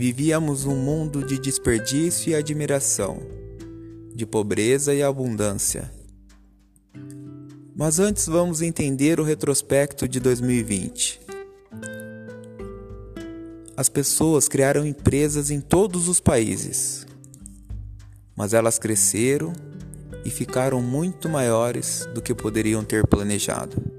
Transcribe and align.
vivíamos 0.00 0.64
um 0.64 0.76
mundo 0.76 1.22
de 1.22 1.38
desperdício 1.38 2.30
e 2.30 2.34
admiração, 2.34 3.18
de 4.14 4.24
pobreza 4.24 4.94
e 4.94 5.02
abundância. 5.02 5.92
Mas 7.76 7.98
antes 7.98 8.26
vamos 8.26 8.62
entender 8.62 9.20
o 9.20 9.22
retrospecto 9.22 10.08
de 10.08 10.18
2020. 10.18 11.20
As 13.76 13.90
pessoas 13.90 14.48
criaram 14.48 14.86
empresas 14.86 15.50
em 15.50 15.60
todos 15.60 16.08
os 16.08 16.18
países, 16.18 17.06
mas 18.34 18.54
elas 18.54 18.78
cresceram 18.78 19.52
e 20.24 20.30
ficaram 20.30 20.80
muito 20.80 21.28
maiores 21.28 22.08
do 22.14 22.22
que 22.22 22.34
poderiam 22.34 22.82
ter 22.82 23.06
planejado. 23.06 23.89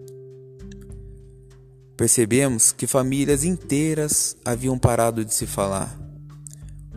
Percebemos 2.01 2.71
que 2.71 2.87
famílias 2.87 3.43
inteiras 3.43 4.35
haviam 4.43 4.75
parado 4.75 5.23
de 5.23 5.31
se 5.35 5.45
falar. 5.45 5.95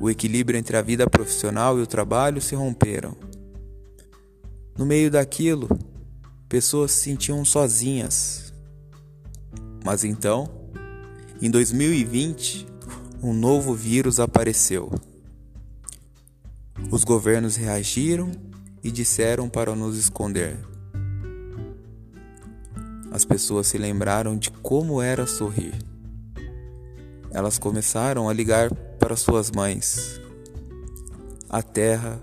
O 0.00 0.08
equilíbrio 0.08 0.58
entre 0.58 0.78
a 0.78 0.80
vida 0.80 1.06
profissional 1.06 1.78
e 1.78 1.82
o 1.82 1.86
trabalho 1.86 2.40
se 2.40 2.54
romperam. 2.54 3.14
No 4.78 4.86
meio 4.86 5.10
daquilo, 5.10 5.68
pessoas 6.48 6.92
se 6.92 7.02
sentiam 7.02 7.44
sozinhas. 7.44 8.54
Mas 9.84 10.04
então, 10.04 10.48
em 11.38 11.50
2020, 11.50 12.66
um 13.22 13.34
novo 13.34 13.74
vírus 13.74 14.18
apareceu. 14.18 14.90
Os 16.90 17.04
governos 17.04 17.56
reagiram 17.56 18.32
e 18.82 18.90
disseram 18.90 19.50
para 19.50 19.76
nos 19.76 19.98
esconder. 19.98 20.56
As 23.14 23.24
pessoas 23.24 23.68
se 23.68 23.78
lembraram 23.78 24.36
de 24.36 24.50
como 24.50 25.00
era 25.00 25.24
sorrir. 25.24 25.72
Elas 27.30 27.60
começaram 27.60 28.28
a 28.28 28.32
ligar 28.32 28.74
para 28.98 29.14
suas 29.14 29.52
mães. 29.52 30.20
A 31.48 31.62
terra, 31.62 32.20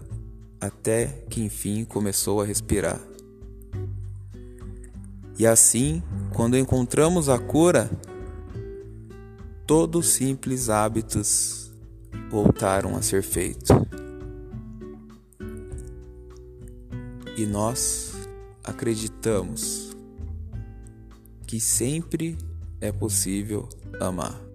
até 0.60 1.06
que 1.30 1.42
enfim 1.42 1.86
começou 1.86 2.42
a 2.42 2.46
respirar. 2.46 3.00
E 5.40 5.48
assim, 5.48 6.04
quando 6.34 6.58
encontramos 6.58 7.30
a 7.30 7.40
cura, 7.40 7.90
todos 9.66 10.10
simples 10.10 10.70
hábitos 10.70 11.72
voltaram 12.30 12.98
a 12.98 13.02
ser 13.02 13.24
feitos. 13.24 13.70
E 17.38 17.46
nós 17.46 18.12
acreditamos 18.62 19.91
que 21.52 21.60
sempre 21.60 22.38
é 22.80 22.94
possível 22.94 23.68
amar. 24.00 24.51